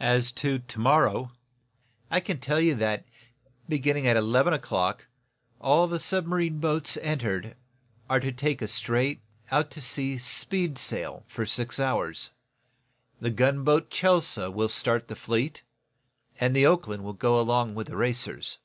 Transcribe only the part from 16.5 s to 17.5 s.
the 'Oakland' will go